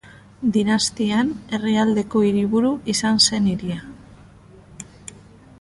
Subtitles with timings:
[0.53, 1.27] Dinastian,
[1.57, 3.81] herrialdeko hiriburu izan zen hiria.